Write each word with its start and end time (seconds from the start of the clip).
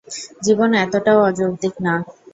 জীবন 0.43 0.69
এতটাও 0.75 1.19
অযৌক্তিক 1.23 1.73
না! 1.85 1.93